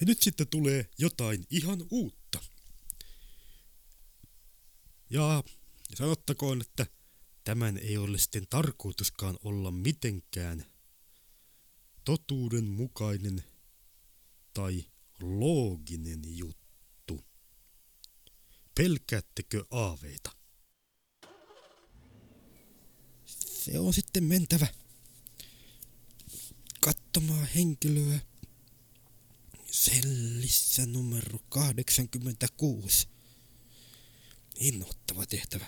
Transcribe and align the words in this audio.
Ja 0.00 0.06
nyt 0.06 0.22
sitten 0.22 0.48
tulee 0.48 0.90
jotain 0.98 1.44
ihan 1.50 1.86
uutta. 1.90 2.40
Ja 5.10 5.42
sanottakoon, 5.94 6.60
että 6.60 6.86
tämän 7.44 7.78
ei 7.78 7.96
ole 7.96 8.18
sitten 8.18 8.46
tarkoituskaan 8.50 9.38
olla 9.44 9.70
mitenkään 9.70 10.64
totuudenmukainen 12.04 13.44
tai 14.54 14.84
looginen 15.20 16.22
juttu. 16.24 17.24
Pelkäättekö 18.74 19.64
aaveita? 19.70 20.30
Se 23.26 23.78
on 23.78 23.94
sitten 23.94 24.24
mentävä 24.24 24.66
katsomaan 26.80 27.48
henkilöä 27.54 28.20
sellissä 29.74 30.86
numero 30.86 31.38
86. 31.48 33.08
Innoittava 34.60 35.26
tehtävä. 35.26 35.66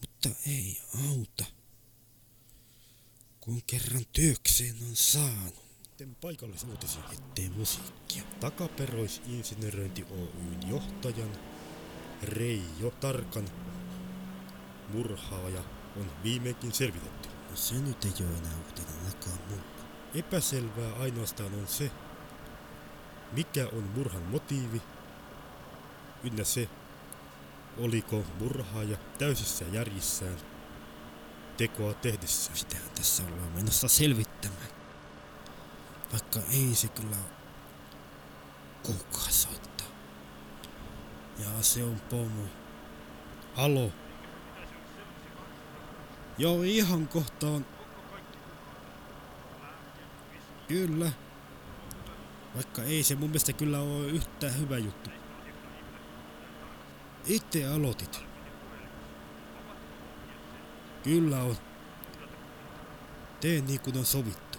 Mutta 0.00 0.28
ei 0.46 0.80
auta. 1.08 1.44
Kun 3.40 3.62
kerran 3.66 4.04
työkseen 4.12 4.76
on 4.88 4.96
saanut. 4.96 5.64
Sitten 5.82 6.14
paikallisuutisia, 6.14 7.02
ettei 7.12 7.48
musiikkia. 7.48 8.22
Takaperoisinsinöröinti 8.40 10.04
Oyn 10.10 10.68
johtajan 10.68 11.38
Reijo 12.22 12.90
Tarkan 12.90 13.48
murhaaja 14.88 15.64
on 15.96 16.12
viimeinkin 16.22 16.72
selvitetty. 16.72 17.28
No 17.50 17.56
se 17.56 17.74
nyt 17.74 18.04
ei 18.04 18.26
ole 18.26 18.38
enää 18.38 18.58
uutinen 18.66 18.98
ainakaan 18.98 19.38
mulle. 19.48 19.62
Epäselvää 20.14 20.92
ainoastaan 20.92 21.54
on 21.54 21.68
se, 21.68 21.90
mikä 23.32 23.66
on 23.72 23.82
murhan 23.82 24.22
motiivi, 24.22 24.82
ynnä 26.24 26.44
se, 26.44 26.68
oliko 27.78 28.24
murhaaja 28.38 28.96
täysissä 29.18 29.64
järjissään 29.72 30.36
tekoa 31.56 31.94
tehdessä. 31.94 32.50
Sitähän 32.54 32.90
tässä 32.94 33.22
ollaan 33.22 33.52
menossa 33.52 33.88
selvittämään. 33.88 34.68
Vaikka 36.12 36.40
ei 36.50 36.74
se 36.74 36.88
kyllä 36.88 37.16
kukaan 38.82 39.32
soittaa. 39.32 39.86
Ja 41.38 41.62
se 41.62 41.84
on 41.84 42.00
pomo. 42.00 42.44
Alo. 43.56 43.92
Joo, 46.38 46.62
ihan 46.62 47.08
kohtaan. 47.08 47.66
Kyllä. 50.68 51.12
Vaikka 52.54 52.82
ei 52.82 53.02
se 53.02 53.14
mun 53.14 53.30
mielestä 53.30 53.52
kyllä 53.52 53.80
ole 53.80 54.06
yhtään 54.06 54.58
hyvä 54.58 54.78
juttu. 54.78 55.10
Itse 57.26 57.66
aloitit. 57.66 58.20
Kyllä 61.02 61.42
on. 61.42 61.56
Tee 63.40 63.60
niin 63.60 63.80
kuin 63.80 63.98
on 63.98 64.04
sovittu. 64.06 64.58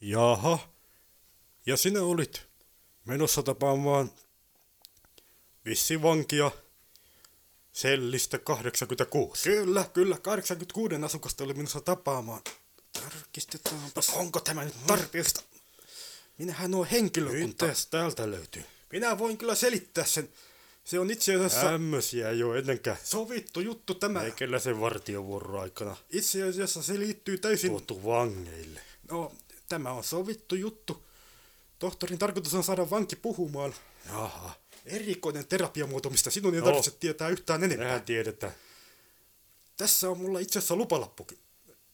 Jaha. 0.00 0.58
Ja 1.66 1.76
sinä 1.76 2.02
olit 2.02 2.48
menossa 3.04 3.42
tapaamaan 3.42 4.10
vissivankia 5.64 6.50
sellistä 7.72 8.38
86. 8.38 9.50
Kyllä, 9.50 9.84
kyllä. 9.92 10.18
86 10.18 10.94
asukasta 11.04 11.44
oli 11.44 11.54
menossa 11.54 11.80
tapaamaan. 11.80 12.42
Tarkistetaanpa. 13.10 14.00
Onko 14.12 14.40
tämä 14.40 14.64
nyt 14.64 14.74
tarpeesta? 14.86 15.42
Minähän 16.38 16.74
on 16.74 16.86
henkilökunta. 16.86 17.66
Mitäs 17.66 17.86
täältä 17.86 18.30
löytyy? 18.30 18.64
Minä 18.92 19.18
voin 19.18 19.38
kyllä 19.38 19.54
selittää 19.54 20.04
sen. 20.04 20.28
Se 20.84 20.98
on 20.98 21.10
itse 21.10 21.34
asiassa 21.34 21.60
Tämmösiä 21.60 22.30
ei 22.30 22.42
ole 22.42 22.58
ennenkään. 22.58 22.96
sovittu 23.04 23.60
juttu 23.60 23.94
tämä. 23.94 24.20
Meikäläisen 24.20 24.80
vartiovuoron 24.80 25.62
aikana 25.62 25.96
Itse 26.10 26.42
asiassa 26.42 26.82
se 26.82 26.98
liittyy 26.98 27.38
täysin... 27.38 27.70
tuotu 27.70 28.04
vangeille. 28.04 28.80
No, 29.10 29.32
tämä 29.68 29.90
on 29.92 30.04
sovittu 30.04 30.54
juttu. 30.54 31.04
Tohtorin 31.78 32.18
tarkoitus 32.18 32.54
on 32.54 32.64
saada 32.64 32.90
vanki 32.90 33.16
puhumaan. 33.16 33.74
Jaha. 34.08 34.54
Erikoinen 34.86 35.46
terapiamuoto, 35.46 36.10
mistä 36.10 36.30
sinun 36.30 36.54
ei 36.54 36.60
No. 36.60 36.66
tarvitse 36.66 36.90
tietää 36.90 37.28
yhtään 37.28 37.64
enempää. 37.64 37.86
Mehän 37.86 38.02
tiedetään. 38.02 38.52
Tässä 39.76 40.10
on 40.10 40.18
mulla 40.18 40.38
itse 40.38 40.58
asiassa 40.58 40.76
lupalappukin. 40.76 41.38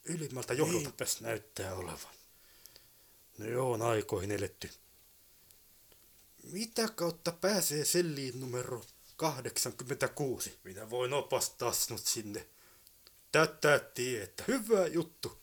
Ylimmältä 0.05 0.55
johdolta. 0.55 0.83
Niinpäs 0.85 1.21
näyttää 1.21 1.75
olevan. 1.75 2.15
No 3.39 3.47
joo, 3.47 3.73
on 3.73 3.83
aikoihin 3.83 4.31
eletty. 4.31 4.71
Mitä 6.53 6.89
kautta 6.89 7.33
pääsee 7.33 7.85
selliin 7.85 8.41
numero 8.41 8.85
86? 9.17 10.59
Minä 10.65 10.91
voin 10.91 11.13
opastaa 11.13 11.73
sinut 11.73 12.07
sinne. 12.07 12.47
Tätä 13.33 13.79
tietä. 13.79 14.45
Hyvä 14.49 14.87
juttu. 14.87 15.39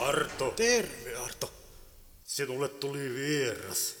Arto, 0.00 0.50
Terve, 0.50 1.16
Arto. 1.16 1.52
sinulle 2.24 2.68
tuli 2.68 3.14
vieras. 3.14 3.94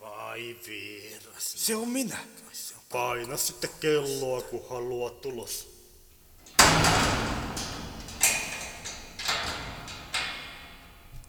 Vai 0.00 0.56
vieras? 0.66 1.52
Se 1.56 1.76
on 1.76 1.88
minä. 1.88 2.18
Paina 2.92 3.36
sitten 3.36 3.70
kelloa, 3.80 4.42
kun 4.42 4.68
haluat 4.68 5.20
tulos. 5.20 5.73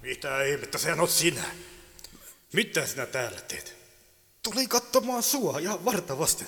Mitä 0.02 0.44
ihmettä, 0.44 0.78
sehän 0.78 1.00
on 1.00 1.08
sinä. 1.08 1.44
Mitä 2.54 2.88
sinä 2.88 3.06
täällä 3.06 3.42
teet? 3.42 3.76
Tulin 4.44 4.70
katsomaan 4.70 5.24
sua 5.24 5.60
ihan 5.60 5.86
vartavasti. 5.86 6.46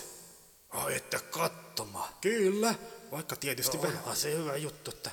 Ai, 0.70 0.96
että 0.96 1.20
katsomaan. 1.20 2.14
Kyllä, 2.22 2.76
vaikka 3.12 3.36
tietysti 3.36 3.78
No, 3.78 3.84
vähän. 3.84 4.16
se 4.16 4.32
hyvä 4.34 4.56
juttu, 4.58 4.92
että 4.92 5.12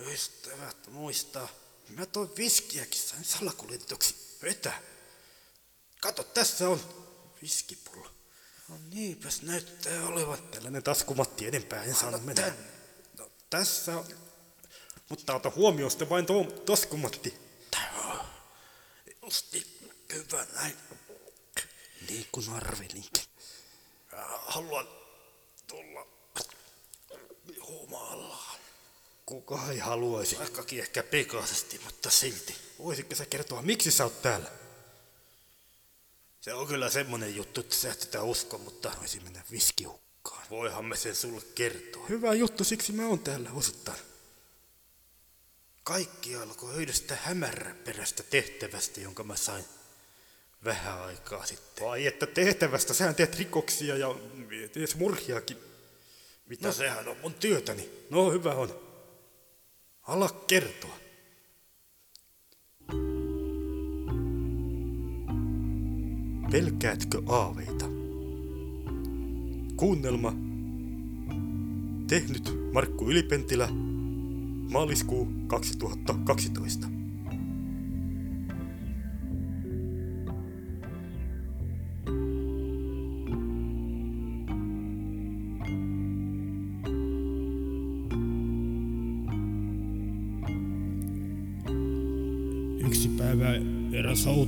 Ystävät 0.00 0.76
muistaa. 0.90 1.48
Mä 1.88 2.06
toin 2.06 2.30
viskiäkin 2.36 3.00
sain 3.00 3.24
salakuljetuksi. 3.24 4.14
Vetä. 4.42 4.72
Kato, 6.00 6.22
tässä 6.24 6.68
on 6.68 6.80
viskipullo. 7.42 8.10
No 8.68 8.76
niinpäs 8.90 9.42
näyttää 9.42 10.06
olevan. 10.06 10.38
Tällainen 10.42 10.82
taskumatti 10.82 11.46
enempää 11.46 11.82
en 11.82 11.94
saanut 11.94 12.24
mennä. 12.24 12.42
tän. 12.42 12.56
No, 13.18 13.30
tässä 13.50 13.96
on. 13.96 14.06
Mutta 15.08 15.34
ota 15.34 15.52
huomioon 15.56 15.90
sitten 15.90 16.08
vain 16.08 16.26
tuo 16.26 16.44
taskumatti. 16.44 17.34
Justi 19.22 19.80
hyvä 20.12 20.46
näin. 20.54 20.76
Niin 22.08 22.26
kuin 22.32 22.50
arvelinkin. 22.50 23.24
Haluan 24.46 24.88
tulla 25.66 26.06
humallaan. 27.68 28.60
Kuka 29.26 29.60
ei 29.70 29.78
haluaisi? 29.78 30.38
Vaikkakin 30.38 30.80
ehkä 30.80 31.02
pikaisesti, 31.02 31.80
mutta 31.84 32.10
silti. 32.10 32.56
Voisitko 32.78 33.14
sä 33.14 33.26
kertoa, 33.26 33.62
miksi 33.62 33.90
sä 33.90 34.04
oot 34.04 34.22
täällä? 34.22 34.65
Se 36.46 36.54
on 36.54 36.66
kyllä 36.66 36.90
semmonen 36.90 37.36
juttu, 37.36 37.60
että 37.60 37.76
sä 37.76 37.92
et 37.92 38.00
sitä 38.00 38.22
usko, 38.22 38.58
mutta 38.58 38.92
Voisi 38.98 39.20
mennä 39.20 39.42
viskihukkaan. 39.50 40.46
voihan 40.50 40.84
me 40.84 40.96
sen 40.96 41.14
sulle 41.14 41.42
kertoa. 41.54 42.06
Hyvä 42.06 42.34
juttu, 42.34 42.64
siksi 42.64 42.92
mä 42.92 43.06
oon 43.06 43.18
täällä 43.18 43.50
osittain. 43.52 43.98
Kaikki 45.84 46.36
alkoi 46.36 46.74
yhdestä 46.74 47.16
hämäräperäistä 47.22 48.22
tehtävästä, 48.22 49.00
jonka 49.00 49.24
mä 49.24 49.36
sain 49.36 49.64
vähän 50.64 51.02
aikaa 51.02 51.46
sitten. 51.46 51.86
Vai 51.86 52.06
että 52.06 52.26
tehtävästä, 52.26 52.94
sähän 52.94 53.14
teet 53.14 53.38
rikoksia 53.38 53.96
ja 53.96 54.14
teet 54.72 54.94
murhiakin. 54.94 55.58
Mitä? 56.46 56.66
No 56.68 56.72
sehän 56.72 57.08
on 57.08 57.16
mun 57.22 57.34
työtäni. 57.34 57.90
No 58.10 58.30
hyvä 58.30 58.54
on. 58.54 58.80
Ala 60.02 60.28
kertoa. 60.46 60.98
Pelkäätkö 66.56 67.22
aaveita? 67.28 67.84
Kuunnelma. 69.76 70.32
Tehnyt 72.08 72.72
Markku 72.72 73.10
Ylipentilä. 73.10 73.68
Maaliskuu 74.72 75.28
2012. 75.46 76.95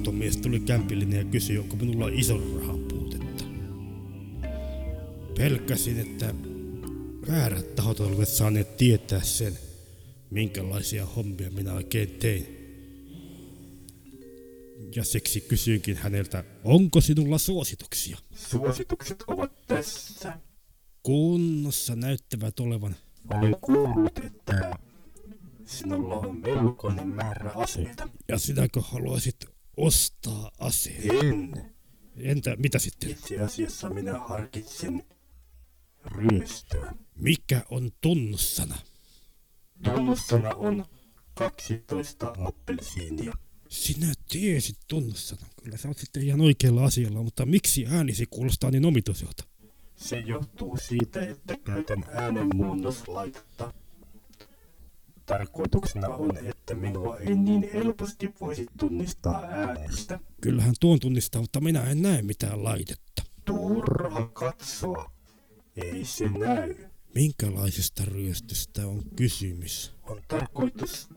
automies 0.08 0.36
tuli 0.36 0.60
kämpillinen 0.60 1.18
ja 1.18 1.24
kysyi, 1.24 1.58
onko 1.58 1.76
minulla 1.76 2.08
ison 2.12 2.60
rahan 2.60 2.78
puutetta. 2.78 3.44
Pelkäsin, 5.36 6.00
että 6.00 6.34
väärät 7.28 7.74
tahot 7.74 8.00
olivat 8.00 8.28
saaneet 8.28 8.76
tietää 8.76 9.22
sen, 9.22 9.58
minkälaisia 10.30 11.06
hommia 11.06 11.50
minä 11.50 11.74
oikein 11.74 12.10
tein. 12.10 12.46
Ja 14.96 15.04
siksi 15.04 15.40
kysyinkin 15.40 15.96
häneltä, 15.96 16.44
onko 16.64 17.00
sinulla 17.00 17.38
suosituksia? 17.38 18.18
Suositukset 18.34 19.24
ovat 19.26 19.66
tässä. 19.66 20.32
Kunnossa 21.02 21.96
näyttävät 21.96 22.60
olevan. 22.60 22.96
Olen 23.34 23.56
kuullut, 23.60 24.18
että 24.18 24.78
sinulla 25.64 26.14
on 26.14 26.36
melkoinen 26.36 27.08
määrä 27.08 27.50
aseita. 27.54 28.08
Ja 28.28 28.38
sinäkö 28.38 28.80
haluaisit 28.80 29.57
ostaa 29.78 30.50
aseen? 30.58 31.26
En. 31.26 31.74
Entä 32.16 32.56
mitä 32.56 32.78
sitten? 32.78 33.10
Itse 33.10 33.40
asiassa 33.40 33.90
minä 33.90 34.18
harkitsin 34.18 35.04
ryöstöä. 36.04 36.92
Mikä 37.14 37.62
on 37.70 37.90
tunnussana? 38.00 38.78
Tunnussana 39.84 40.54
on 40.54 40.84
12 41.34 42.34
appelsiinia. 42.38 43.32
Sinä 43.68 44.12
tiesit 44.28 44.76
tunnussana. 44.88 45.46
Kyllä 45.64 45.76
sä 45.76 45.88
oot 45.88 45.98
sitten 45.98 46.22
ihan 46.22 46.40
oikealla 46.40 46.84
asialla, 46.84 47.22
mutta 47.22 47.46
miksi 47.46 47.86
äänisi 47.86 48.26
kuulostaa 48.30 48.70
niin 48.70 48.84
omituiselta? 48.84 49.44
Se 49.96 50.18
johtuu 50.18 50.76
siitä, 50.76 51.20
että 51.20 51.56
käytän 51.64 52.04
äänenmuunnoslaitetta. 52.12 53.74
Tarkoituksena 55.28 56.08
on, 56.08 56.36
että 56.36 56.74
minua 56.74 57.18
ei 57.18 57.34
niin 57.36 57.70
helposti 57.72 58.34
voisi 58.40 58.66
tunnistaa 58.78 59.42
äänestä. 59.42 60.20
Kyllähän 60.40 60.74
tuon 60.80 61.00
tunnistaa, 61.00 61.40
mutta 61.40 61.60
minä 61.60 61.82
en 61.82 62.02
näe 62.02 62.22
mitään 62.22 62.64
laitetta. 62.64 63.22
Turha 63.44 64.26
katsoa. 64.26 65.10
Ei 65.76 66.04
se 66.04 66.28
näy. 66.28 66.74
Minkälaisesta 67.14 68.04
ryöstöstä 68.04 68.86
on 68.86 69.02
kysymys? 69.16 69.94
On 70.02 70.22
tarkoitus 70.28 71.08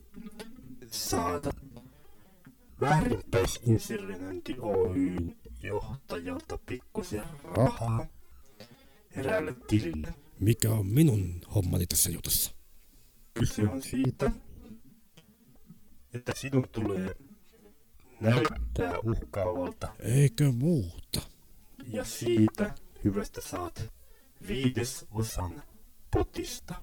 saada 0.91 1.51
väärinpäisinserinointi 2.81 4.55
Oyn 4.59 5.35
johtajalta 5.63 6.57
pikkusen 6.65 7.23
rahaa 7.43 8.05
eräälle 9.11 9.55
tilille. 9.67 10.13
Mikä 10.39 10.71
on 10.71 10.85
minun 10.85 11.41
hommani 11.55 11.87
tässä 11.87 12.09
jutussa? 12.09 12.60
Kyse 13.33 13.61
on 13.69 13.81
siitä, 13.81 14.31
että 16.13 16.33
sinun 16.35 16.67
tulee 16.71 17.15
näyttää 18.21 18.99
uhkaavalta 18.99 19.95
Eikö 19.99 20.51
muuta? 20.51 21.21
ja 21.87 22.05
siitä 22.05 22.75
hyvästä 23.03 23.41
saat 23.41 23.93
viidesosan 24.47 25.63
potista. 26.11 26.75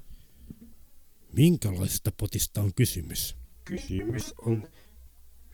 Minkälaisesta 1.33 2.13
potista 2.13 2.61
on 2.61 2.75
kysymys? 2.75 3.37
Kysymys 3.65 4.35
on 4.39 4.69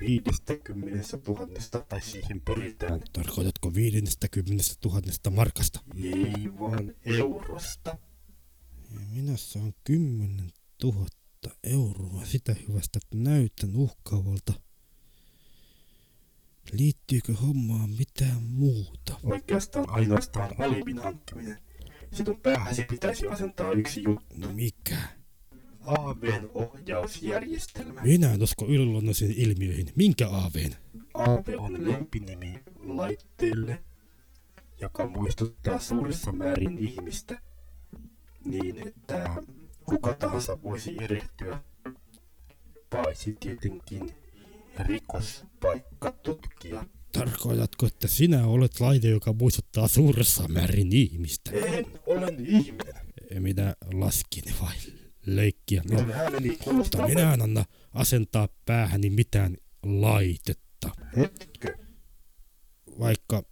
50 0.00 1.18
tuhannesta 1.18 1.80
tai 1.88 2.00
siihen 2.02 2.40
peritään. 2.40 3.00
Tarkoitatko 3.12 3.74
50 3.74 4.64
000 4.84 5.00
markasta? 5.30 5.80
Ei 6.04 6.58
vaan 6.58 6.94
eurosta. 7.04 7.98
Ja 8.94 9.00
minä 9.12 9.36
saan 9.36 9.74
10 9.84 10.52
000 10.84 11.06
euroa 11.62 12.24
sitä 12.24 12.54
hyvästä, 12.68 12.98
että 13.02 13.30
näytän 13.30 13.76
uhkaavalta. 13.76 14.52
Liittyykö 16.72 17.34
hommaan 17.34 17.90
mitään 17.90 18.42
muuta? 18.42 19.20
Oikeastaan 19.22 19.90
ainoastaan 19.90 20.50
alibin 20.58 20.98
hankkiminen. 20.98 21.58
Sinun 22.12 22.40
päähäsi 22.40 22.84
pitäisi 22.84 23.26
asentaa 23.26 23.72
yksi 23.72 24.02
juttu. 24.02 24.52
Mikä? 24.52 24.96
AVn 25.80 26.50
ohjausjärjestelmä. 26.54 28.02
Minä 28.02 28.34
en 28.34 28.42
usko 28.42 28.66
yliluonnollisiin 28.66 29.34
ilmiöihin. 29.36 29.92
Minkä 29.96 30.28
aaveen? 30.28 30.76
AV 31.14 31.54
on 31.58 31.90
lempinimi 31.90 32.60
laitteelle, 32.78 33.84
joka 34.80 35.08
muistuttaa 35.08 35.78
suurissa 35.78 36.32
määrin 36.32 36.78
ihmistä, 36.78 37.40
niin 38.44 38.88
että 38.88 39.42
kuka 39.84 40.14
tahansa 40.14 40.62
voisi 40.62 40.96
erehtyä, 41.00 41.60
paitsi 42.90 43.36
tietenkin 43.40 44.10
rikospaikkatutkija. 44.78 46.84
Tarkoitatko, 47.12 47.86
että 47.86 48.08
sinä 48.08 48.46
olet 48.46 48.80
laite, 48.80 49.08
joka 49.08 49.32
muistuttaa 49.32 49.88
suuressa 49.88 50.48
määrin 50.48 50.92
ihmistä? 50.92 51.50
En, 51.50 51.86
olen 52.06 52.46
ihminen. 52.46 52.94
Minä 53.38 53.74
laskin 53.92 54.44
vai 54.62 54.74
leikkiä. 55.26 55.82
Ääneni 56.14 56.58
Mutta 56.72 57.06
minä 57.06 57.34
en 57.34 57.42
anna 57.42 57.64
asentaa 57.92 58.48
päähäni 58.64 59.10
mitään 59.10 59.56
laitetta. 59.82 60.90
Hetkö. 61.16 61.78
Vaikka 62.98 63.42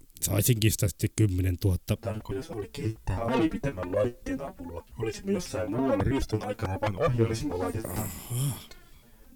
sitä 0.42 0.88
sitten 0.88 1.10
10 1.16 1.56
000. 1.64 1.76
Tarkoitus 2.00 2.50
oli 2.50 2.68
kehittää 2.72 3.18
alibi 3.18 3.60
tämän 3.60 3.94
laitteen 3.94 4.42
avulla. 4.42 4.84
Olisimme 4.98 5.32
jossain 5.32 5.70
muualla 5.70 6.04
ryöstön 6.04 6.42
aikana 6.42 6.78
vain 6.80 6.96
ohjailisimme 6.96 7.54
laitetta. 7.56 8.08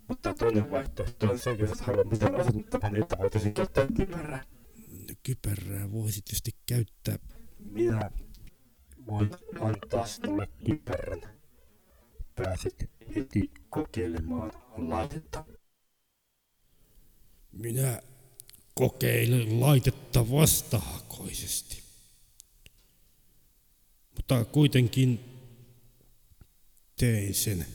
Mutta 0.09 0.35
toinen 0.35 0.71
vaihtoehto 0.71 1.31
on 1.31 1.39
se, 1.39 1.53
jos 1.53 1.73
et 1.73 1.81
halua 1.81 2.05
mitään 2.05 2.41
asennettavan, 2.41 3.03
että 3.03 3.19
voitaisiin 3.19 3.55
käyttää 3.55 3.87
kypärää. 3.97 4.45
Kypärää 5.23 5.93
voisi 5.93 6.23
tietysti 6.23 6.51
käyttää. 6.67 7.19
Minä 7.59 8.11
voin 9.07 9.31
antaa 9.61 10.07
sinulle 10.07 10.49
kypärän. 10.67 11.23
Pääset 12.35 12.91
heti 13.17 13.51
kokeilemaan 13.71 14.53
laitetta. 14.77 15.45
Minä 17.53 18.03
kokeilen 18.75 19.61
laitetta 19.61 20.06
vastahakoisesti. 20.23 21.83
Mutta 24.17 24.45
kuitenkin 24.45 25.21
tein 26.97 27.35
sen, 27.35 27.67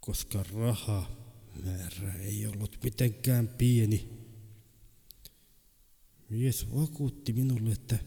koska 0.00 0.42
rahamäärä 0.42 2.14
ei 2.20 2.46
ollut 2.46 2.78
mitenkään 2.84 3.48
pieni. 3.48 4.08
Mies 6.28 6.74
vakuutti 6.74 7.32
minulle, 7.32 7.72
että 7.72 7.98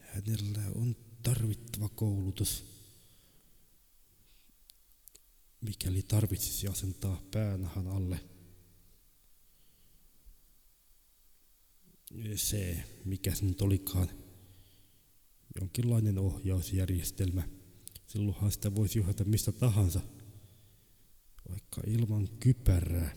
hänellä 0.00 0.62
on 0.74 0.96
tarvittava 1.22 1.88
koulutus, 1.88 2.64
mikäli 5.60 6.02
tarvitsisi 6.02 6.68
asentaa 6.68 7.22
päänahan 7.30 7.88
alle. 7.88 8.35
Se, 12.36 12.84
mikä 13.04 13.34
se 13.34 13.44
nyt 13.44 13.62
olikaan, 13.62 14.08
jonkinlainen 15.60 16.18
ohjausjärjestelmä. 16.18 17.48
Silloinhan 18.06 18.52
sitä 18.52 18.74
voisi 18.74 18.98
johdata 18.98 19.24
mistä 19.24 19.52
tahansa, 19.52 20.00
vaikka 21.48 21.80
ilman 21.86 22.28
kypärää. 22.40 23.16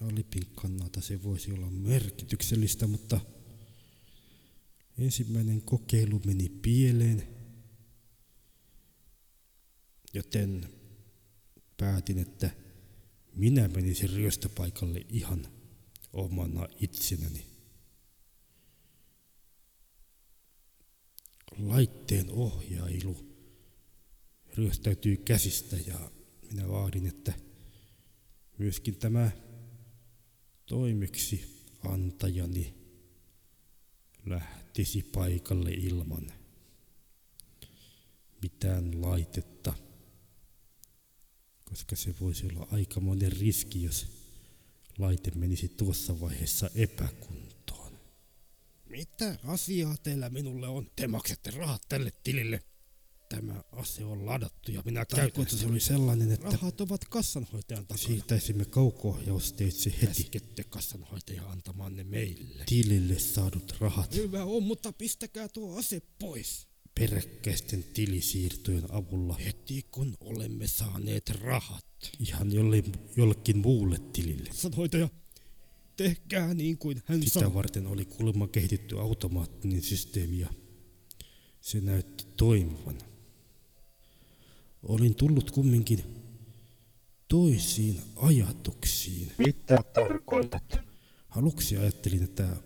Alipin 0.00 0.46
kannalta 0.54 1.00
se 1.00 1.22
voisi 1.22 1.52
olla 1.52 1.70
merkityksellistä, 1.70 2.86
mutta 2.86 3.20
ensimmäinen 4.98 5.62
kokeilu 5.62 6.22
meni 6.24 6.48
pieleen, 6.48 7.28
joten 10.14 10.68
päätin, 11.76 12.18
että 12.18 12.50
minä 13.34 13.68
menisin 13.68 14.10
ryöstöpaikalle 14.10 15.06
ihan 15.08 15.46
omana 16.12 16.68
itsenäni. 16.80 17.47
Laitteen 21.58 22.30
ohjailu 22.30 23.16
ryöstäytyy 24.54 25.16
käsistä 25.16 25.76
ja 25.86 26.10
minä 26.50 26.68
vaadin, 26.68 27.06
että 27.06 27.32
myöskin 28.58 28.96
tämä 28.96 29.30
toimeksi 30.66 31.64
antajani 31.84 32.74
lähtisi 34.26 35.02
paikalle 35.02 35.70
ilman 35.70 36.32
mitään 38.42 39.02
laitetta, 39.02 39.74
koska 41.64 41.96
se 41.96 42.14
voisi 42.20 42.46
olla 42.46 42.68
aikamoinen 42.70 43.32
riski, 43.32 43.82
jos 43.82 44.06
laite 44.98 45.30
menisi 45.34 45.68
tuossa 45.68 46.20
vaiheessa 46.20 46.70
epäkuntoon. 46.74 47.57
Mitä 48.98 49.38
asiaa 49.44 49.96
teillä 50.02 50.30
minulle 50.30 50.68
on? 50.68 50.90
Te 50.96 51.06
maksatte 51.06 51.50
rahat 51.50 51.82
tälle 51.88 52.12
tilille. 52.24 52.60
Tämä 53.28 53.62
ase 53.72 54.04
on 54.04 54.26
ladattu 54.26 54.72
ja 54.72 54.82
minä 54.84 55.04
Tarkoitus 55.04 55.64
oli 55.64 55.80
sellainen, 55.80 56.32
että 56.32 56.48
rahat 56.50 56.80
ovat 56.80 57.04
kassanhoitajan 57.04 57.86
takana. 57.86 58.06
Siirtäisimme 58.06 58.64
kauko-ohjausteitse 58.64 59.92
heti. 60.02 60.06
Käskette 60.06 60.64
kassanhoitaja 60.64 61.50
antamaan 61.50 61.96
ne 61.96 62.04
meille. 62.04 62.64
Tilille 62.66 63.18
saadut 63.18 63.76
rahat. 63.80 64.14
Hyvä 64.14 64.44
on, 64.44 64.62
mutta 64.62 64.92
pistäkää 64.92 65.48
tuo 65.48 65.78
ase 65.78 66.02
pois. 66.18 66.66
peräkkäisten 66.94 67.84
tilisiirtojen 67.84 68.92
avulla 68.92 69.34
heti 69.34 69.86
kun 69.90 70.16
olemme 70.20 70.66
saaneet 70.66 71.30
rahat 71.30 71.84
ihan 72.20 72.52
jolle, 72.52 72.82
jollekin 73.16 73.58
muulle 73.58 73.98
tilille. 74.12 74.50
Sanoitaja, 74.52 75.08
tehkää 75.98 76.54
niin 76.54 76.78
kuin 76.78 77.02
hän 77.06 77.22
Sitä 77.22 77.32
sanoi. 77.40 77.54
varten 77.54 77.86
oli 77.86 78.04
kuulemma 78.04 78.48
kehitetty 78.48 78.98
automaattinen 78.98 79.82
systeemi 79.82 80.38
ja 80.38 80.48
se 81.60 81.80
näytti 81.80 82.26
toimivan. 82.36 82.98
Olin 84.82 85.14
tullut 85.14 85.50
kumminkin 85.50 86.04
toisiin 87.28 88.00
ajatuksiin. 88.16 89.32
Mitä 89.38 89.78
tarkoitat? 89.94 90.78
Aluksi 91.28 91.76
ajattelin, 91.76 92.22
että 92.22 92.56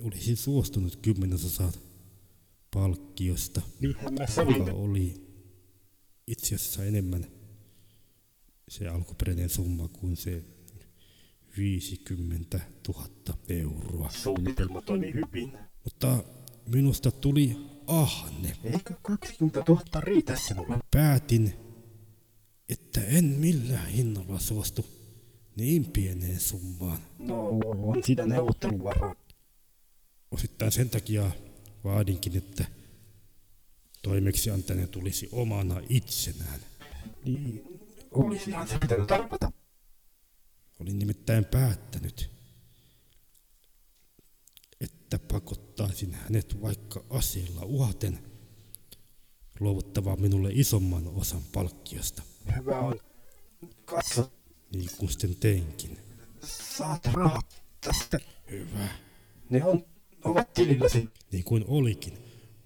olisin 0.00 0.36
suostunut 0.36 0.96
kymmenesosaa 0.96 1.72
palkkiosta, 2.74 3.62
Niinhän 3.80 4.14
mä 4.14 4.26
joka 4.58 4.72
oli 4.72 5.14
itse 6.26 6.54
asiassa 6.54 6.84
enemmän 6.84 7.26
se 8.68 8.88
alkuperäinen 8.88 9.50
summa 9.50 9.88
kuin 9.88 10.16
se 10.16 10.44
50 11.58 12.60
000 12.88 13.08
euroa. 13.48 14.10
Suunnitelma 14.10 14.82
toimi 14.82 15.12
hyvin. 15.14 15.52
Mutta 15.84 16.24
minusta 16.66 17.10
tuli 17.10 17.56
ahne. 17.86 18.56
Eikö 18.64 18.94
20 19.02 19.64
000 19.68 20.00
riitä 20.00 20.36
sinulle? 20.36 20.78
Päätin, 20.90 21.52
että 22.68 23.00
en 23.04 23.24
millään 23.24 23.88
hinnalla 23.88 24.38
suostu 24.38 24.86
niin 25.56 25.84
pieneen 25.84 26.40
summaan. 26.40 26.98
No, 27.18 27.48
on 27.48 28.02
sitä 28.04 28.26
neuvotteluvaraa. 28.26 29.14
Osittain 30.30 30.72
sen 30.72 30.90
takia 30.90 31.30
vaadinkin, 31.84 32.36
että 32.36 32.64
toimeksiantajana 34.02 34.86
tulisi 34.86 35.28
omana 35.32 35.80
itsenään. 35.88 36.60
Niin, 37.24 37.62
olisihan 38.10 38.68
se 38.68 38.78
pitänyt 38.78 39.10
arvata. 39.10 39.52
Olin 40.80 40.98
nimittäin 40.98 41.44
päättänyt, 41.44 42.30
että 44.80 45.18
pakottaisin 45.18 46.12
hänet 46.14 46.62
vaikka 46.62 47.04
aseella 47.10 47.60
uhaten 47.64 48.18
luovuttamaan 49.60 50.20
minulle 50.20 50.50
isomman 50.52 51.06
osan 51.06 51.42
palkkiosta, 51.52 52.22
Hyvä 52.56 52.78
on. 52.78 53.00
Katso, 53.84 54.32
niin 54.74 54.90
kuin 54.98 55.10
sitten 55.10 55.36
teinkin. 55.36 55.98
saat 56.76 57.06
rahat 57.06 57.62
tästä. 57.80 58.20
Hyvä, 58.50 58.88
Ne 59.50 59.64
on, 59.64 59.84
ovat 60.24 60.52
tililläsi. 60.54 61.08
niin 61.32 61.44
kuin 61.44 61.64
olikin, 61.68 62.18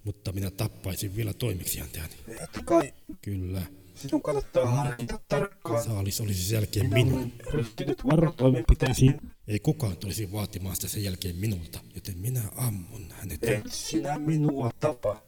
mutta 0.04 0.32
minä 0.32 0.50
tappaisin 0.50 1.16
vielä 1.16 1.32
toimeksiantajani. 1.34 2.14
Totta 2.40 2.62
kai 2.64 2.94
Kyllä, 3.22 3.62
sinun 3.94 4.22
kannattaa 4.22 4.66
harkita 4.66 5.20
tarkkaan. 5.28 5.84
saalis 5.84 6.20
olisi 6.20 6.42
sen 6.42 6.54
jälkeen 6.54 6.90
minun. 6.94 7.32
ryhtynyt 7.50 8.06
varotoimenpiteisiin. 8.06 9.20
Ei 9.48 9.60
kukaan 9.60 9.96
tulisi 9.96 10.32
vaatimaan 10.32 10.76
sitä 10.76 10.88
sen 10.88 11.04
jälkeen 11.04 11.36
minulta, 11.36 11.80
joten 11.94 12.18
minä 12.18 12.42
ammun 12.56 13.06
hänet. 13.10 13.44
Et 13.44 13.64
sinä 13.72 14.18
minua 14.18 14.70
tapa. 14.80 15.22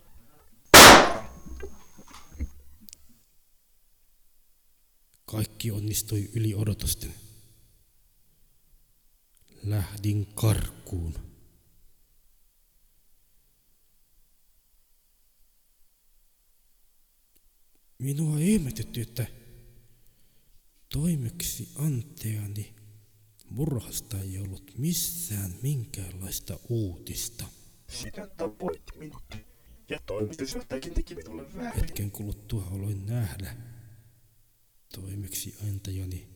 Kaikki 5.25 5.71
onnistui 5.71 6.30
yli 6.35 6.54
odotusten. 6.54 7.14
Lähdin 9.62 10.26
karkuun. 10.35 11.14
Minua 18.04 18.38
ihmetytti, 18.38 19.00
että 19.00 19.26
toimeksi 20.92 21.68
anteani 21.78 22.75
murhasta 23.50 24.20
ei 24.20 24.38
ollut 24.38 24.78
missään 24.78 25.54
minkäänlaista 25.62 26.58
uutista. 26.68 27.44
Sinä 27.88 28.26
tapoit 28.26 28.82
minut. 28.99 29.37
Ja 29.88 29.99
toimitusjohtajakin 30.06 30.94
teki 30.94 31.14
minulle 31.14 31.54
väärin. 31.54 31.80
Hetken 31.80 32.11
kuluttua 32.11 32.64
aloin 32.64 33.06
nähdä 33.06 33.56
toimeksi 34.94 35.54
antajani 35.68 36.28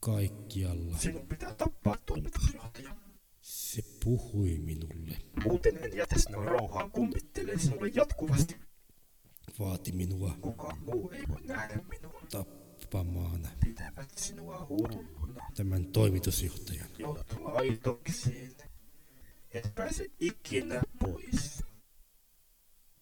kaikkialla. 0.00 0.98
Sinun 0.98 1.26
pitää 1.26 1.54
tappaa 1.54 1.96
toimitusjohtaja. 2.06 2.96
Se 3.40 3.82
puhui 4.04 4.58
minulle, 4.58 5.16
Muuten 5.44 5.76
en 5.76 5.96
jätä 5.96 6.18
sinua 6.18 6.44
rauhaan 6.44 6.90
kummittelee 6.90 7.58
sinulle 7.58 7.88
jatkuvasti. 7.94 8.69
Vaati 9.58 9.92
minua 9.92 10.36
Kukaan 10.40 10.78
muu 10.82 11.10
ei 11.10 11.22
voi 11.28 11.42
nähdä 11.42 11.80
minua. 11.88 12.22
tappamaan 12.30 13.48
tämän 15.54 15.86
toimitusjohtajan. 15.86 16.88
Laitokseen. 17.40 18.56
Et 19.50 19.74
pääse 19.74 20.10
ikinä 20.20 20.82
pois. 20.98 21.62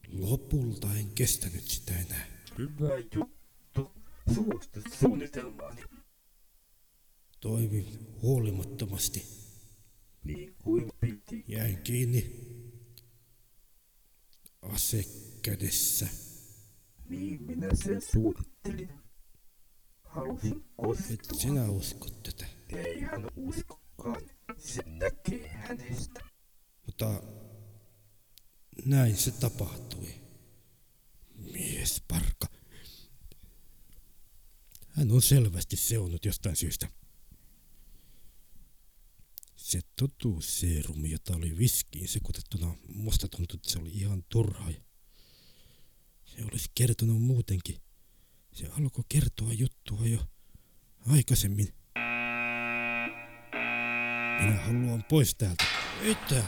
Lopulta 0.09 0.95
en 0.95 1.11
kestänyt 1.11 1.65
sitä 1.65 1.93
enää. 1.99 2.27
Hyvä 2.59 2.99
juttu. 3.15 3.93
Suostu 4.35 4.81
suunnitelmaani. 5.01 5.83
Toimin 7.41 7.87
huolimattomasti. 8.23 9.27
Niin 10.25 10.55
kuin 10.63 10.93
piti. 11.01 11.45
Jäin 11.49 11.79
kiinni 11.83 12.33
ase 14.63 15.05
kädessä. 15.43 16.09
Niin 17.09 17.43
minä 17.43 17.69
sen 17.75 18.01
suunnittelin. 18.03 18.91
Halusin 20.05 20.57
Et 20.57 20.63
kostua. 20.77 21.39
sinä 21.39 21.71
usko 21.71 22.07
tätä. 22.11 22.47
Ei 22.69 23.01
hän 23.01 23.27
uskokaan. 23.37 24.23
Se 24.59 24.83
näkee 24.87 25.49
hänestä. 25.49 26.21
Mutta 26.87 27.23
näin 28.85 29.17
se 29.17 29.31
tapahtui. 29.31 30.09
Mies 31.53 32.03
parka. 32.09 32.47
Hän 34.89 35.11
on 35.11 35.23
selvästi 35.23 35.77
seonnut 35.77 36.25
jostain 36.25 36.57
syystä. 36.57 36.89
Se 39.57 39.81
totuusseerumi, 39.97 41.11
jota 41.11 41.37
oli 41.37 41.59
viskiin 41.59 42.09
sekoitettuna, 42.09 42.77
musta 42.89 43.29
tuntui, 43.29 43.57
että 43.57 43.71
se 43.71 43.79
oli 43.79 43.91
ihan 43.91 44.25
turha. 44.29 44.71
Se 46.39 46.45
olisi 46.53 46.71
kertonut 46.75 47.23
muutenkin. 47.23 47.77
Se 48.53 48.67
alkoi 48.67 49.05
kertoa 49.09 49.53
juttua 49.53 50.07
jo 50.07 50.19
aikaisemmin. 51.07 51.69
Minä 54.41 54.57
haluan 54.57 55.05
pois 55.09 55.35
täältä. 55.35 55.65
Mitä? 56.03 56.45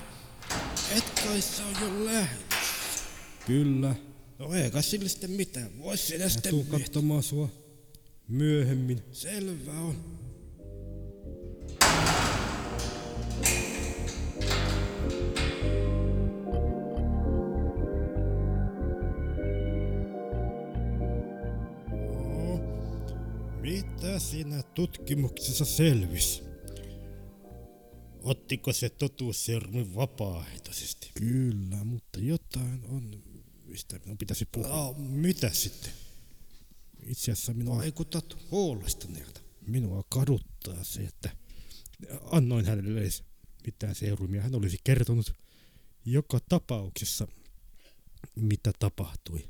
Et 0.97 1.11
kai 1.25 1.41
sä 1.41 1.67
on 1.67 1.75
jo 1.81 2.05
lähdössä. 2.05 3.05
Kyllä. 3.47 3.95
No 4.39 4.55
eikä 4.55 4.83
sille 4.83 5.09
sitten 5.09 5.31
mitään. 5.31 5.79
Vois 5.79 6.09
sinä 6.09 6.29
sitten 6.29 6.51
tuu 6.51 6.65
katsomaan 6.65 7.23
sua 7.23 7.49
myöhemmin. 8.29 9.03
Selvä 9.13 9.73
on. 9.73 10.21
Mitä 23.71 24.19
siinä 24.19 24.63
tutkimuksessa 24.63 25.65
selvisi? 25.65 26.43
Ottiko 28.23 28.73
se 28.73 28.89
totuusseerumi 28.89 29.95
vapaaehtoisesti? 29.95 31.11
Kyllä, 31.15 31.85
mutta 31.85 32.21
jotain 32.21 32.85
on, 32.85 33.23
mistä 33.65 33.99
minun 33.99 34.19
pitäisi 34.19 34.49
puhua. 34.53 34.69
No, 34.69 34.95
mitä 34.99 35.51
sitten? 35.51 35.93
Itse 37.07 37.33
asiassa 37.33 37.55
minua 37.55 37.77
vaikutat 37.77 38.51
huolestuneelta. 38.51 39.41
Minua 39.67 40.05
kaduttaa 40.09 40.85
se, 40.85 41.01
että 41.01 41.31
annoin 42.31 42.67
hänelle 42.67 43.01
edes 43.01 43.25
mitään 43.67 43.95
seerumia. 43.95 44.43
Hän 44.43 44.55
olisi 44.55 44.79
kertonut 44.85 45.35
joka 46.05 46.41
tapauksessa, 46.49 47.29
mitä 48.37 48.73
tapahtui. 48.79 49.49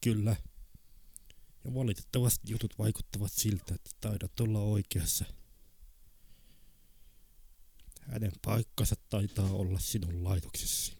Kyllä. 0.00 0.36
Ja 1.66 1.74
valitettavasti 1.74 2.50
jutut 2.50 2.78
vaikuttavat 2.78 3.32
siltä, 3.32 3.74
että 3.74 3.90
taidat 4.00 4.40
olla 4.40 4.58
oikeassa. 4.60 5.24
Hänen 8.00 8.32
paikkansa 8.44 8.96
taitaa 9.08 9.50
olla 9.50 9.78
sinun 9.78 10.24
laitoksessasi. 10.24 10.96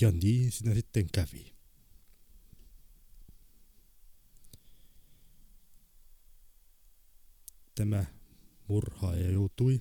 Ja 0.00 0.10
niin 0.10 0.52
sinä 0.52 0.74
sitten 0.74 1.06
kävi. 1.12 1.54
Tämä 7.74 8.04
murhaaja 8.68 9.30
joutui 9.30 9.80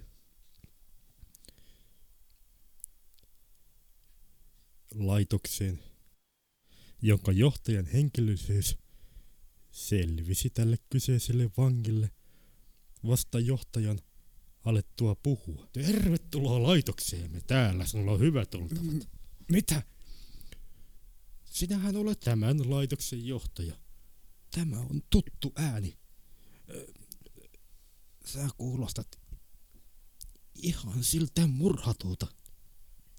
laitokseen 4.96 5.89
jonka 7.02 7.32
johtajan 7.32 7.86
henkilöllisyys 7.86 8.78
selvisi 9.72 10.50
tälle 10.50 10.78
kyseiselle 10.90 11.50
vangille 11.58 12.12
vasta 13.08 13.40
johtajan 13.40 14.00
alettua 14.66 15.16
puhua. 15.16 15.68
Tervetuloa 15.74 16.64
laitokseemme 16.64 17.42
täällä, 17.48 17.86
sinulla 17.86 18.12
on 18.12 18.20
hyvät 18.20 18.56
oltavat. 18.56 19.08
Mitä? 19.52 19.84
Sinähän 21.46 21.96
olet 21.96 22.20
tämän 22.20 22.70
laitoksen 22.70 23.28
johtaja. 23.28 23.76
Tämä 24.52 24.80
on 24.80 25.02
tuttu 25.10 25.54
ääni. 25.56 25.98
Sä 28.26 28.50
kuulostat 28.58 29.20
ihan 30.56 31.04
siltä 31.04 31.48
murhatulta. 31.48 32.28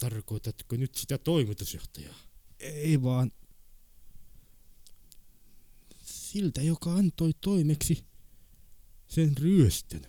Tarkoitatko 0.00 0.76
nyt 0.76 0.94
sitä 0.94 1.18
toimitusjohtajaa? 1.18 2.14
Ei 2.58 3.02
vaan 3.02 3.32
siltä, 6.30 6.62
joka 6.62 6.94
antoi 6.94 7.32
toimeksi 7.40 8.04
sen 9.06 9.36
ryöstön. 9.36 10.02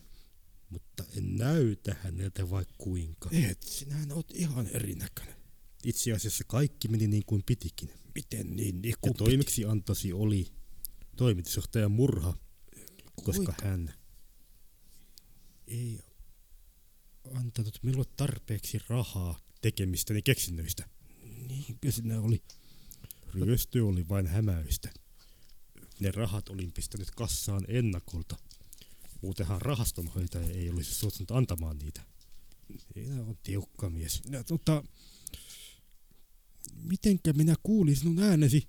Mutta 0.70 1.04
en 1.18 1.36
näytä 1.36 1.96
häneltä 2.04 2.50
vai 2.50 2.66
kuinka. 2.78 3.30
Et, 3.32 3.64
sinähän 3.64 4.12
oot 4.12 4.32
ihan 4.34 4.68
erinäköinen. 4.68 5.36
Itse 5.84 6.12
asiassa 6.12 6.44
kaikki 6.48 6.88
meni 6.88 7.08
niin 7.08 7.24
kuin 7.26 7.44
pitikin. 7.46 7.90
Miten 8.16 8.56
niin? 8.56 8.82
niin 8.82 8.96
ja 9.06 9.14
toimeksi 9.14 9.66
antosi 9.66 10.14
oli 10.14 10.48
toimitusjohtajan 11.16 11.92
murha, 11.92 12.38
koska 13.24 13.54
hän 13.64 13.94
ei 15.68 16.00
antanut 17.34 17.80
minulle 17.84 18.06
tarpeeksi 18.18 18.80
rahaa 18.88 19.40
tekemistäni 19.62 20.22
keksinnöistä. 20.22 20.90
Niinkö 21.48 21.92
sinä 21.92 22.22
oli? 22.22 22.44
Ryöstö 23.34 23.86
oli 23.86 24.10
vain 24.10 24.28
hämäystä. 24.28 24.90
Ne 26.02 26.12
rahat 26.12 26.50
olin 26.50 26.72
pistänyt 26.72 27.12
kassaan 27.12 27.66
ennakolta. 27.68 28.38
Muutenhan 29.22 29.62
rahastonhoitaja 29.62 30.50
ei 30.50 30.70
olisi 30.70 30.94
suostunut 30.94 31.32
antamaan 31.32 31.78
niitä. 31.78 32.02
Sinä 32.94 33.22
on 33.22 33.38
tiukka 33.44 33.90
mies. 33.90 34.22
Ja, 34.30 34.44
tota, 34.44 34.84
mitenkä 36.84 37.34
minä 37.34 37.56
kuulin 37.64 37.96
sinun 37.96 38.20
äänesi 38.20 38.68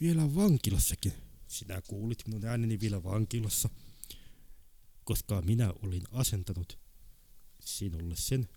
vielä 0.00 0.34
vankilassakin? 0.34 1.12
Sinä 1.48 1.82
kuulit 1.88 2.26
minun 2.26 2.44
ääneni 2.44 2.80
vielä 2.80 3.02
vankilassa, 3.02 3.68
koska 5.04 5.42
minä 5.42 5.72
olin 5.82 6.02
asentanut 6.12 6.78
sinulle 7.64 8.16
sen 8.16 8.48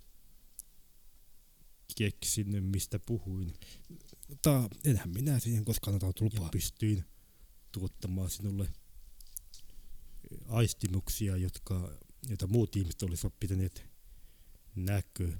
keksinnön, 1.98 2.64
mistä 2.64 3.00
puhuin. 3.00 3.54
Mutta 4.28 4.70
enhän 4.84 5.10
minä 5.10 5.40
siihen 5.40 5.66
koskaan 5.66 5.94
antanut 5.94 6.22
lupaa. 6.22 6.46
Ja 6.46 6.50
pystyin 6.50 7.06
tuottamaan 7.72 8.30
sinulle 8.30 8.70
aistimuksia, 10.48 11.38
jotka, 11.38 11.98
joita 12.28 12.48
muut 12.48 12.76
ihmiset 12.76 13.04
olisivat 13.04 13.40
pitäneet 13.40 13.84
näkö- 14.76 15.38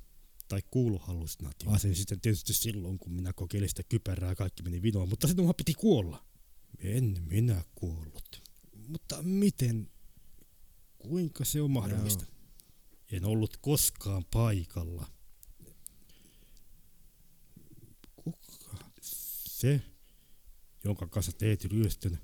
tai 0.48 0.62
kuuluhallusinaatio. 0.72 1.72
Asen 1.72 1.96
sitten 1.96 2.22
tietysti 2.22 2.54
silloin, 2.54 3.00
kun 3.00 3.12
minä 3.14 3.34
kokeilin 3.34 3.70
sitä 3.70 3.84
kypärää, 3.84 4.36
kaikki 4.36 4.64
meni 4.64 4.82
vinoon, 4.82 5.10
mutta 5.10 5.28
sinun 5.28 5.54
piti 5.58 5.74
kuolla. 5.74 6.26
En 6.80 7.18
minä 7.30 7.64
kuollut. 7.76 8.42
Mutta 8.88 9.24
miten? 9.24 9.92
Kuinka 10.98 11.46
se 11.46 11.62
on 11.62 11.72
mahdollista? 11.72 12.26
Joo. 12.26 12.34
En 13.12 13.26
ollut 13.26 13.58
koskaan 13.58 14.26
paikalla. 14.32 15.08
Kuka? 18.16 18.78
Se, 19.02 19.82
jonka 20.84 21.08
kanssa 21.08 21.32
teet 21.32 21.66
ryöstön, 21.66 22.20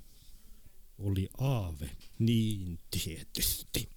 oli 0.98 1.30
Aave. 1.38 1.98
Niin 2.20 2.80
tietysti. 2.92 3.90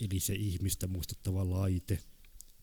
Eli 0.00 0.20
se 0.20 0.34
ihmistä 0.34 0.86
muistuttava 0.86 1.50
laite. 1.50 2.02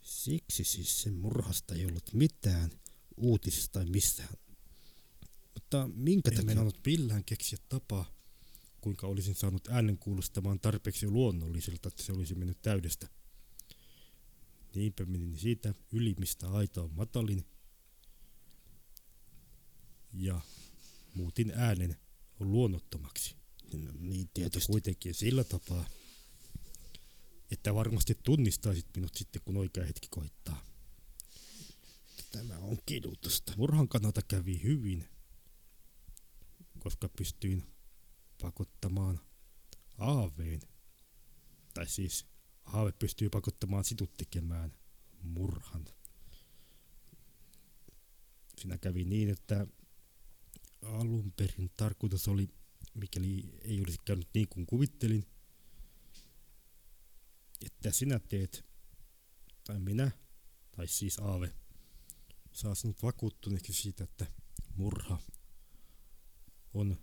Siksi 0.02 0.64
siis 0.64 1.02
sen 1.02 1.14
murhasta 1.14 1.76
ei 1.76 1.86
ollut 1.86 2.14
mitään 2.14 2.72
uutisista 3.18 3.74
tai 3.74 3.86
missään. 3.86 4.34
Mutta 5.54 5.90
minkä 5.94 6.32
en 6.32 6.38
takia? 6.38 6.62
En 6.62 6.72
millään 6.86 7.24
keksiä 7.24 7.60
tapaa, 7.70 8.06
kuinka 8.82 9.08
olisin 9.08 9.36
saanut 9.36 9.68
äänen 9.68 9.98
kuulostamaan 9.98 10.60
tarpeeksi 10.60 11.08
luonnolliselta, 11.08 11.88
että 11.88 12.04
se 12.04 12.12
olisi 12.12 12.36
mennyt 12.36 12.62
täydestä. 12.62 13.10
Niinpä 14.76 15.06
menin 15.06 15.38
siitä 15.38 15.74
yli, 15.92 16.16
mistä 16.20 16.52
aita 16.52 16.82
on 16.82 16.94
matalin, 16.94 17.46
ja 20.14 20.42
muutin 21.15 21.52
äänen 21.56 21.97
luonnottomaksi. 22.39 23.36
No, 23.73 23.91
niin 23.99 24.30
tietysti. 24.34 24.71
Kuitenkin 24.71 25.13
sillä 25.13 25.43
tapaa, 25.43 25.86
että 27.52 27.76
varmasti 27.76 28.17
tunnistaisit 28.23 28.88
minut 28.95 29.15
sitten, 29.15 29.41
kun 29.45 29.58
oikea 29.58 29.86
hetki 29.86 30.08
koittaa. 30.10 30.65
Tämä 32.32 32.58
on 32.58 32.78
kidutusta. 32.86 33.54
Murhan 33.58 33.88
kannalta 33.88 34.21
kävi 34.21 34.63
hyvin, 34.63 35.08
koska 36.80 37.10
pystyin 37.10 37.63
pakottamaan 38.41 39.19
Aaveen. 39.97 40.62
Tai 41.73 41.88
siis 41.88 42.26
Aave 42.65 42.91
pystyy 42.91 43.30
pakottamaan 43.30 43.84
sinut 43.84 44.17
tekemään 44.17 44.73
murhan. 45.21 45.86
Siinä 48.58 48.78
kävi 48.78 49.04
niin, 49.04 49.30
että 49.30 49.67
alun 50.86 51.34
perin 51.38 51.72
tarkoitus 51.78 52.28
oli, 52.28 52.50
mikäli 52.93 53.60
ei 53.62 53.80
olisi 53.80 53.98
käynyt 54.06 54.28
niin 54.34 54.48
kuin 54.50 54.65
kuvittelin, 54.65 55.26
että 57.65 57.91
sinä 57.91 58.19
teet, 58.19 58.65
tai 59.63 59.80
minä, 59.80 60.12
tai 60.72 60.88
siis 60.88 61.19
Aave, 61.19 61.54
saa 62.52 62.76
sinut 62.76 63.04
vakuuttuneeksi 63.04 63.74
siitä, 63.74 64.04
että 64.04 64.26
murha 64.76 65.22
on 66.74 66.98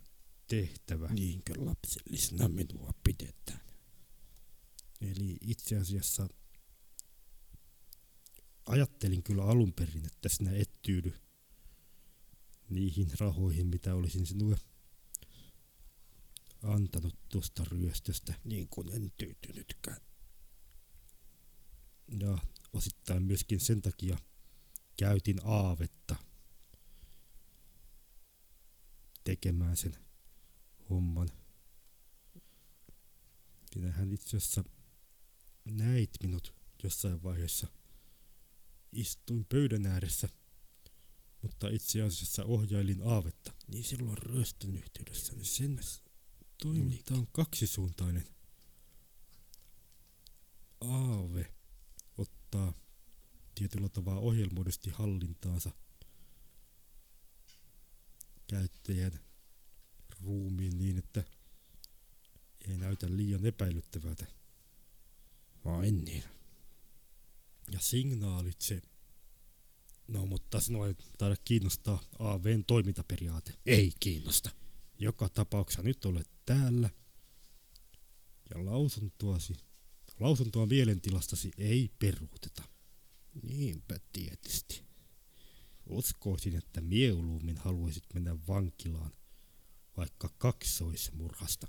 tehtävä. 0.47 1.09
Niinkö 1.09 1.53
lapsellisena 1.57 2.49
minua 2.49 2.91
pidetään? 3.05 3.61
Eli 5.01 5.37
itse 5.41 5.77
asiassa 5.77 6.29
ajattelin 8.67 9.23
kyllä 9.23 9.45
alun 9.45 9.73
perin, 9.73 10.07
että 10.07 10.29
sinä 10.29 10.51
et 10.51 10.83
tyydy 10.83 11.15
niihin 12.71 13.11
rahoihin, 13.21 13.67
mitä 13.67 13.95
olisin 13.95 14.27
sinulle 14.27 14.57
antanut 16.63 17.19
tuosta 17.29 17.65
ryöstöstä. 17.65 18.35
Niin 18.45 18.69
kuin 18.69 18.93
en 18.93 19.13
tyytynytkään. 19.17 20.01
Ja 22.21 22.39
osittain 22.73 23.23
myöskin 23.23 23.61
sen 23.61 23.83
takia 23.83 24.19
käytin 24.97 25.41
aavetta 25.45 26.17
tekemään 29.25 29.77
sen 29.77 29.97
homman. 30.91 31.29
Sinähän 33.73 34.13
itse 34.13 34.37
asiassa 34.37 34.65
näit 35.65 36.11
minut 36.23 36.55
jossain 36.83 37.23
vaiheessa. 37.23 37.67
Istuin 38.93 39.45
pöydän 39.45 39.87
ääressä, 39.87 40.29
mutta 41.43 41.69
itse 41.69 42.03
asiassa 42.03 42.45
ohjailin 42.45 43.03
aavetta. 43.03 43.53
Niin 43.69 43.85
silloin 43.85 44.19
ryöstön 44.19 44.77
yhteydessä. 44.77 45.33
Niin 45.33 45.45
sen 45.45 45.81
toiminta 46.63 47.15
on 47.15 47.27
kaksisuuntainen. 47.33 48.27
Aave 50.81 51.55
ottaa 52.19 52.73
tietyllä 53.55 53.89
tavalla 53.89 54.21
ohjelmoidusti 54.21 54.91
hallintaansa 54.91 55.71
käyttäjän 58.47 59.21
ruumiin 60.21 60.79
niin, 60.79 60.99
että 60.99 61.25
ei 62.69 62.77
näytä 62.77 63.07
liian 63.11 63.47
epäilyttävältä. 63.47 64.27
Vain 65.65 66.05
niin. 66.05 66.25
Ja 67.73 67.81
signaalit 67.81 68.61
se. 68.61 68.83
No 70.11 70.27
mutta 70.27 70.61
sinua 70.61 70.87
ei 70.87 70.95
taida 71.19 71.37
kiinnostaa 71.45 72.03
AVn 72.19 72.65
toimintaperiaate. 72.67 73.55
Ei 73.67 73.93
kiinnosta. 74.01 74.51
Joka 74.99 75.29
tapauksessa 75.29 75.83
nyt 75.83 76.05
olet 76.05 76.31
täällä. 76.47 76.91
Ja 78.55 78.65
lausuntoasi, 78.65 79.55
lausuntoa 80.21 80.67
mielentilastasi 80.67 81.51
ei 81.59 81.91
peruuteta. 81.99 82.63
Niinpä 83.43 84.01
tietysti. 84.13 84.83
Uskoisin, 85.87 86.57
että 86.57 86.81
mieluummin 86.81 87.57
haluaisit 87.57 88.05
mennä 88.15 88.37
vankilaan, 88.49 89.13
vaikka 89.97 90.31
kaksoismurhasta. 90.39 91.67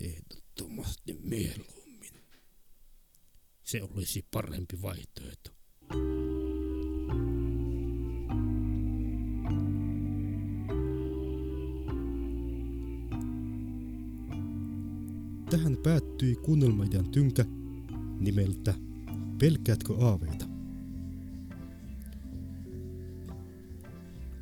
Ehdottomasti 0.00 1.12
mieluummin. 1.12 2.12
Se 3.64 3.82
olisi 3.82 4.26
parempi 4.30 4.82
vaihtoehto. 4.82 5.50
Tähän 15.50 15.76
päättyi 15.82 16.36
kuunnelmaidean 16.36 17.08
tynkä 17.10 17.44
nimeltä 18.20 18.74
Pelkäätkö 19.38 19.94
aaveita? 20.00 20.47